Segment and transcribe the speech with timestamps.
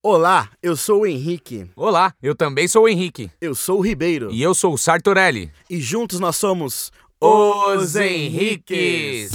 [0.00, 1.68] Olá, eu sou o Henrique.
[1.74, 3.28] Olá, eu também sou o Henrique.
[3.40, 4.30] Eu sou o Ribeiro.
[4.30, 5.52] E eu sou o Sartorelli.
[5.68, 9.32] E juntos nós somos Os Henriques.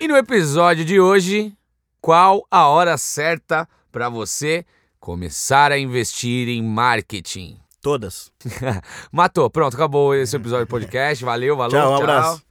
[0.00, 1.56] E no episódio de hoje,
[2.00, 4.66] qual a hora certa para você
[4.98, 7.56] começar a investir em marketing?
[7.80, 8.32] Todas.
[9.12, 11.24] Matou, pronto, acabou esse episódio do podcast.
[11.24, 11.80] Valeu, valeu.
[11.80, 12.42] Tchau, um abraço.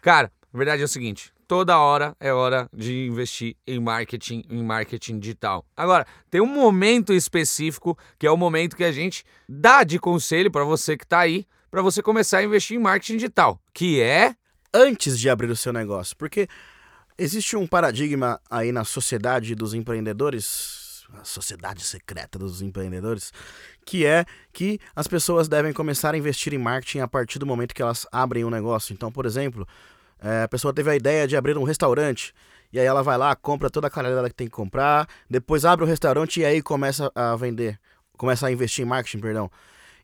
[0.00, 4.62] Cara, a verdade é o seguinte: toda hora é hora de investir em marketing, em
[4.62, 5.64] marketing digital.
[5.76, 10.50] Agora, tem um momento específico que é o momento que a gente dá de conselho
[10.50, 14.36] para você que tá aí, para você começar a investir em marketing digital, que é
[14.72, 16.46] Antes de abrir o seu negócio, porque
[17.16, 23.32] existe um paradigma aí na sociedade dos empreendedores, a sociedade secreta dos empreendedores,
[23.86, 27.74] que é que as pessoas devem começar a investir em marketing a partir do momento
[27.74, 28.92] que elas abrem um negócio.
[28.92, 29.66] Então, por exemplo,
[30.20, 32.34] é, a pessoa teve a ideia de abrir um restaurante.
[32.72, 35.84] E aí ela vai lá, compra toda a caralhada que tem que comprar, depois abre
[35.84, 37.80] o restaurante e aí começa a vender,
[38.16, 39.50] começa a investir em marketing, perdão.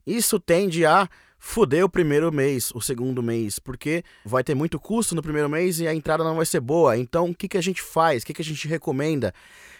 [0.06, 5.14] Isso tende a fuder o primeiro mês, o segundo mês, porque vai ter muito custo
[5.14, 6.96] no primeiro mês e a entrada não vai ser boa.
[6.96, 8.22] Então, o que, que a gente faz?
[8.22, 9.32] O que, que a gente recomenda?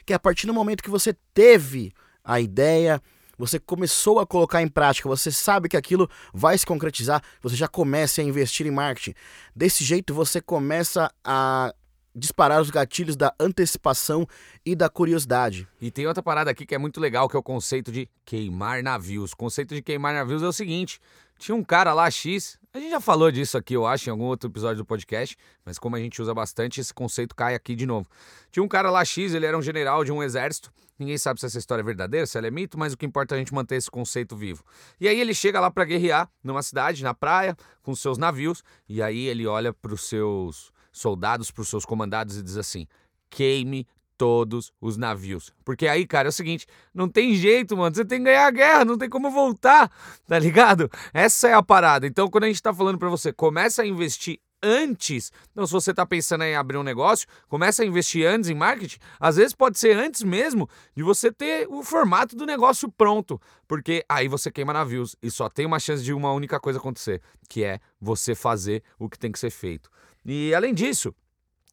[0.05, 1.91] Que a partir do momento que você teve
[2.23, 3.01] a ideia,
[3.38, 7.68] você começou a colocar em prática, você sabe que aquilo vai se concretizar, você já
[7.68, 9.14] começa a investir em marketing.
[9.54, 11.74] Desse jeito, você começa a
[12.14, 14.27] disparar os gatilhos da antecipação
[14.64, 15.66] e da curiosidade.
[15.80, 18.82] E tem outra parada aqui que é muito legal, que é o conceito de queimar
[18.82, 19.32] navios.
[19.32, 21.00] O conceito de queimar navios é o seguinte:
[21.38, 24.25] tinha um cara lá, X, a gente já falou disso aqui, eu acho, em algum
[24.25, 27.86] outro episódio do podcast, mas como a gente usa bastante, esse conceito cai aqui de
[27.86, 28.08] novo.
[28.50, 30.72] Tinha um cara lá, X, ele era um general de um exército.
[30.98, 33.34] Ninguém sabe se essa história é verdadeira, se ela é mito, mas o que importa
[33.34, 34.64] é a gente manter esse conceito vivo.
[35.00, 39.00] E aí ele chega lá para guerrear numa cidade, na praia, com seus navios, e
[39.00, 42.89] aí ele olha para os seus soldados, para os seus comandados e diz assim:
[43.30, 43.86] queime
[44.17, 45.53] todos os navios.
[45.65, 48.51] Porque aí, cara, é o seguinte, não tem jeito, mano, você tem que ganhar a
[48.51, 49.91] guerra, não tem como voltar,
[50.27, 50.91] tá ligado?
[51.13, 52.07] Essa é a parada.
[52.07, 55.30] Então, quando a gente tá falando para você, começa a investir antes.
[55.53, 58.98] Então, se você está pensando em abrir um negócio, começa a investir antes em marketing.
[59.20, 64.05] Às vezes pode ser antes mesmo de você ter o formato do negócio pronto, porque
[64.08, 67.63] aí você queima navios e só tem uma chance de uma única coisa acontecer, que
[67.63, 69.91] é você fazer o que tem que ser feito.
[70.24, 71.14] E além disso,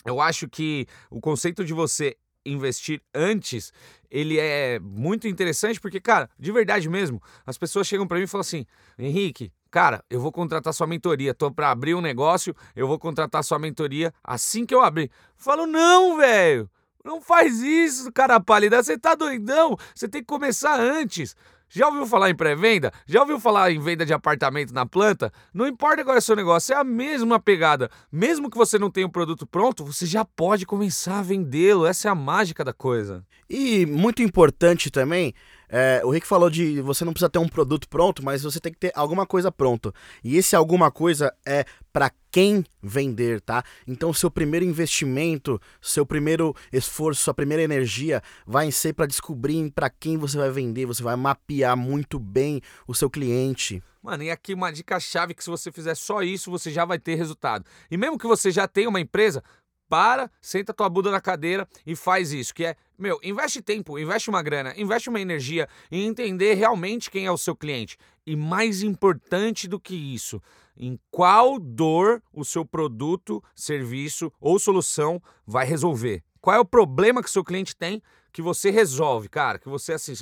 [0.04, 3.72] eu acho que o conceito de você investir antes,
[4.10, 8.28] ele é muito interessante porque, cara, de verdade mesmo, as pessoas chegam para mim e
[8.28, 8.66] falam assim:
[8.98, 13.44] "Henrique, cara, eu vou contratar sua mentoria, tô para abrir um negócio, eu vou contratar
[13.44, 15.10] sua mentoria assim que eu abrir".
[15.38, 16.70] Eu falo: "Não, velho.
[17.04, 18.82] Não faz isso, cara pálida.
[18.82, 19.76] Você tá doidão?
[19.96, 21.36] Você tem que começar antes.
[21.74, 22.92] Já ouviu falar em pré-venda?
[23.08, 25.32] Já ouviu falar em venda de apartamento na planta?
[25.54, 27.90] Não importa qual é o seu negócio, é a mesma pegada.
[28.12, 31.86] Mesmo que você não tenha o produto pronto, você já pode começar a vendê-lo.
[31.86, 33.24] Essa é a mágica da coisa.
[33.50, 35.34] E muito importante também,
[35.72, 38.74] é, o Rick falou de você não precisa ter um produto pronto, mas você tem
[38.74, 39.94] que ter alguma coisa pronto.
[40.22, 43.64] E esse alguma coisa é para quem vender, tá?
[43.88, 49.90] Então, seu primeiro investimento, seu primeiro esforço, sua primeira energia vai ser para descobrir para
[49.90, 50.86] quem você vai vender.
[50.86, 53.82] Você vai mapear muito bem o seu cliente.
[54.02, 56.98] Mano, e aqui uma dica chave que se você fizer só isso, você já vai
[56.98, 57.66] ter resultado.
[57.90, 59.44] E mesmo que você já tenha uma empresa,
[59.92, 64.30] para, senta tua bunda na cadeira e faz isso, que é, meu, investe tempo, investe
[64.30, 67.98] uma grana, investe uma energia em entender realmente quem é o seu cliente.
[68.26, 70.42] E mais importante do que isso,
[70.78, 76.24] em qual dor o seu produto, serviço ou solução vai resolver.
[76.40, 78.02] Qual é o problema que o seu cliente tem
[78.32, 79.60] que você resolve, cara?
[79.60, 80.14] Que você, assim,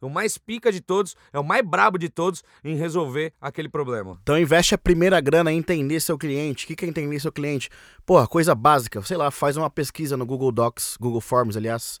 [0.00, 4.18] o mais pica de todos, é o mais brabo de todos em resolver aquele problema.
[4.22, 6.64] Então investe a primeira grana em entender seu cliente.
[6.64, 7.70] O que é entender seu cliente?
[8.04, 9.00] Porra, coisa básica.
[9.02, 12.00] Sei lá, faz uma pesquisa no Google Docs, Google Forms, aliás.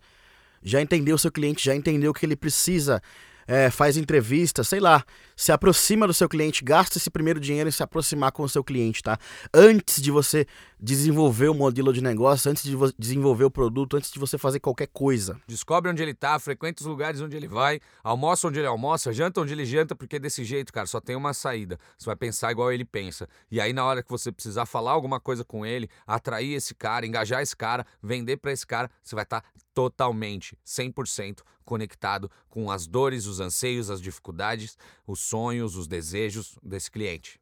[0.62, 3.02] Já entendeu o seu cliente, já entendeu o que ele precisa
[3.46, 5.04] é, faz entrevista, sei lá,
[5.36, 8.62] se aproxima do seu cliente, gasta esse primeiro dinheiro em se aproximar com o seu
[8.62, 9.18] cliente, tá?
[9.52, 10.46] Antes de você
[10.78, 14.88] desenvolver o modelo de negócio, antes de desenvolver o produto, antes de você fazer qualquer
[14.88, 15.40] coisa.
[15.46, 19.40] Descobre onde ele tá, frequenta os lugares onde ele vai, almoça onde ele almoça, janta
[19.40, 21.78] onde ele janta, porque desse jeito, cara, só tem uma saída.
[21.96, 23.26] Você vai pensar igual ele pensa.
[23.50, 27.06] E aí, na hora que você precisar falar alguma coisa com ele, atrair esse cara,
[27.06, 32.70] engajar esse cara, vender para esse cara, você vai estar tá totalmente, 100% conectado com
[32.70, 37.40] as dores, os anseios, as dificuldades, os sonhos, os desejos desse cliente.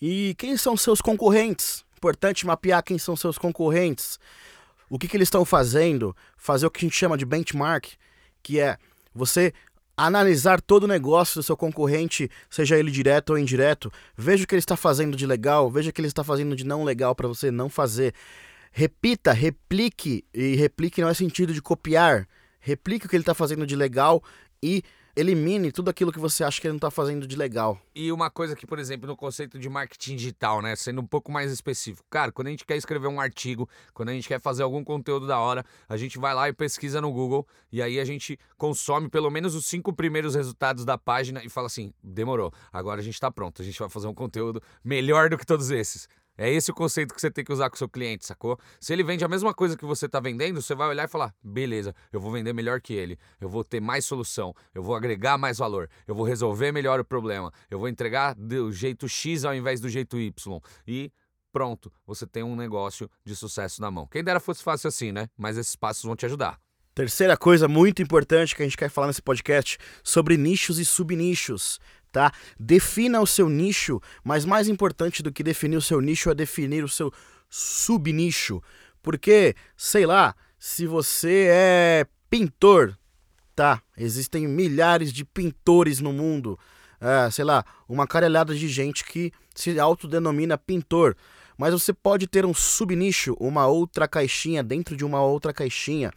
[0.00, 1.84] E quem são seus concorrentes?
[1.96, 4.18] Importante mapear quem são seus concorrentes.
[4.90, 6.16] O que, que eles estão fazendo?
[6.36, 7.86] Fazer o que a gente chama de benchmark,
[8.42, 8.78] que é
[9.14, 9.52] você
[9.96, 13.92] analisar todo o negócio do seu concorrente, seja ele direto ou indireto.
[14.16, 16.64] Veja o que ele está fazendo de legal, veja o que ele está fazendo de
[16.64, 18.14] não legal para você não fazer.
[18.70, 22.28] Repita, replique, e replique não é sentido de copiar.
[22.60, 24.22] Replique o que ele está fazendo de legal
[24.62, 24.82] e
[25.18, 27.80] elimine tudo aquilo que você acha que ele não está fazendo de legal.
[27.92, 30.76] E uma coisa que, por exemplo, no conceito de marketing digital, né?
[30.76, 32.06] Sendo um pouco mais específico.
[32.08, 35.26] Cara, quando a gente quer escrever um artigo, quando a gente quer fazer algum conteúdo
[35.26, 39.08] da hora, a gente vai lá e pesquisa no Google e aí a gente consome
[39.08, 43.14] pelo menos os cinco primeiros resultados da página e fala assim: demorou, agora a gente
[43.14, 46.08] está pronto, a gente vai fazer um conteúdo melhor do que todos esses.
[46.40, 48.56] É esse o conceito que você tem que usar com o seu cliente, sacou?
[48.80, 51.34] Se ele vende a mesma coisa que você está vendendo, você vai olhar e falar:
[51.42, 55.36] beleza, eu vou vender melhor que ele, eu vou ter mais solução, eu vou agregar
[55.36, 59.52] mais valor, eu vou resolver melhor o problema, eu vou entregar do jeito X ao
[59.52, 60.60] invés do jeito Y.
[60.86, 61.12] E
[61.52, 64.06] pronto, você tem um negócio de sucesso na mão.
[64.06, 65.28] Quem dera fosse fácil assim, né?
[65.36, 66.60] Mas esses passos vão te ajudar.
[66.98, 71.78] Terceira coisa muito importante que a gente quer falar nesse podcast sobre nichos e subnichos
[72.10, 72.32] tá?
[72.58, 76.84] Defina o seu nicho, mas mais importante do que definir o seu nicho é definir
[76.84, 77.12] o seu
[77.48, 78.62] subnicho.
[79.02, 82.98] Porque, sei lá, se você é pintor,
[83.54, 83.80] tá?
[83.96, 86.58] Existem milhares de pintores no mundo.
[87.00, 91.16] É, sei lá, uma carelhada de gente que se autodenomina pintor.
[91.56, 96.12] Mas você pode ter um subnicho, uma outra caixinha dentro de uma outra caixinha,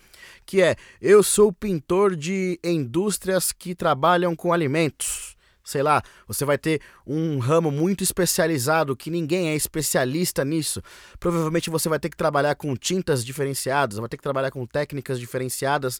[0.45, 6.57] que é eu sou pintor de indústrias que trabalham com alimentos sei lá, você vai
[6.57, 10.81] ter um ramo muito especializado que ninguém é especialista nisso.
[11.19, 15.19] Provavelmente você vai ter que trabalhar com tintas diferenciadas, vai ter que trabalhar com técnicas
[15.19, 15.99] diferenciadas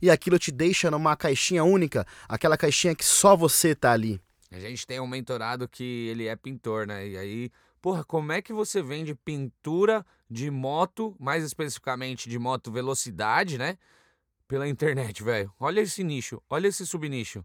[0.00, 4.20] e aquilo te deixa numa caixinha única, aquela caixinha que só você tá ali.
[4.52, 7.06] A gente tem um mentorado que ele é pintor, né?
[7.06, 12.70] E aí, porra, como é que você vende pintura de moto, mais especificamente de moto
[12.70, 13.78] velocidade, né?
[14.48, 15.52] Pela internet, velho.
[15.58, 17.44] Olha esse nicho, olha esse subnicho.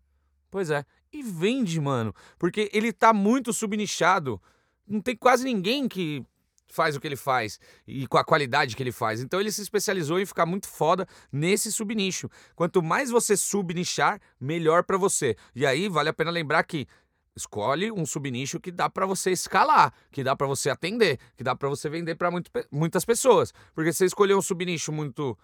[0.55, 0.85] Pois é.
[1.11, 2.15] E vende, mano.
[2.39, 4.41] Porque ele tá muito subnichado.
[4.87, 6.25] Não tem quase ninguém que
[6.69, 9.19] faz o que ele faz e com a qualidade que ele faz.
[9.19, 12.29] Então ele se especializou em ficar muito foda nesse subnicho.
[12.55, 15.35] Quanto mais você subnichar, melhor para você.
[15.53, 16.87] E aí vale a pena lembrar que
[17.35, 21.53] escolhe um subnicho que dá para você escalar, que dá para você atender, que dá
[21.53, 22.29] para você vender para
[22.71, 23.53] muitas pessoas.
[23.73, 25.37] Porque se você escolher um subnicho muito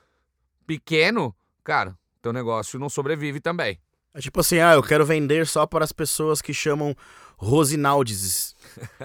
[0.66, 1.36] pequeno,
[1.66, 3.78] cara, teu negócio não sobrevive também.
[4.14, 6.94] É tipo assim, ah, eu quero vender só para as pessoas que chamam
[7.38, 8.56] Rosinaldes.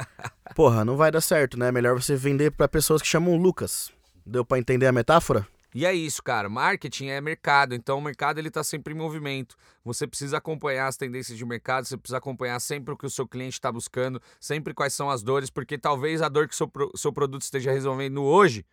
[0.54, 1.70] Porra, não vai dar certo, né?
[1.70, 3.92] Melhor você vender para pessoas que chamam Lucas.
[4.24, 5.46] Deu para entender a metáfora?
[5.72, 6.48] E é isso, cara.
[6.48, 9.54] Marketing é mercado, então o mercado ele tá sempre em movimento.
[9.84, 13.28] Você precisa acompanhar as tendências de mercado, você precisa acompanhar sempre o que o seu
[13.28, 16.70] cliente está buscando, sempre quais são as dores, porque talvez a dor que o seu,
[16.96, 18.64] seu produto esteja resolvendo hoje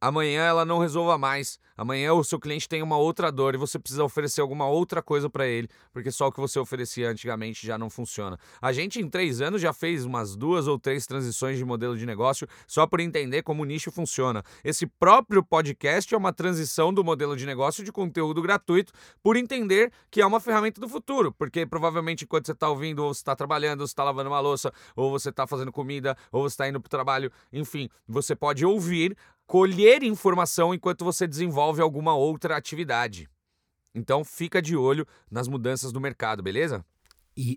[0.00, 1.58] amanhã ela não resolva mais.
[1.76, 5.30] Amanhã o seu cliente tem uma outra dor e você precisa oferecer alguma outra coisa
[5.30, 8.38] para ele, porque só o que você oferecia antigamente já não funciona.
[8.60, 12.04] A gente em três anos já fez umas duas ou três transições de modelo de
[12.04, 14.42] negócio só por entender como o nicho funciona.
[14.64, 18.92] Esse próprio podcast é uma transição do modelo de negócio de conteúdo gratuito
[19.22, 23.14] por entender que é uma ferramenta do futuro, porque provavelmente enquanto você está ouvindo, ou
[23.14, 26.42] você está trabalhando, ou você está lavando uma louça, ou você está fazendo comida, ou
[26.42, 29.16] você está indo para o trabalho, enfim, você pode ouvir
[29.48, 33.28] colher informação enquanto você desenvolve alguma outra atividade.
[33.94, 36.84] Então fica de olho nas mudanças do mercado, beleza?
[37.34, 37.56] E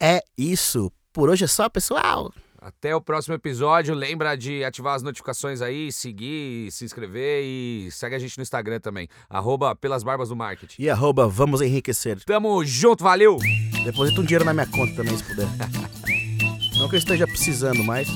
[0.00, 0.90] é isso.
[1.12, 2.32] Por hoje é só, pessoal.
[2.56, 3.94] Até o próximo episódio.
[3.94, 8.78] Lembra de ativar as notificações aí, seguir, se inscrever e segue a gente no Instagram
[8.78, 9.08] também.
[9.28, 10.80] Arroba Pelas Barbas do Marketing.
[10.80, 12.24] E arroba Vamos Enriquecer.
[12.24, 13.38] Tamo junto, valeu!
[13.84, 15.46] Deposita um dinheiro na minha conta também, se puder.
[16.78, 18.08] Não que eu esteja precisando, mas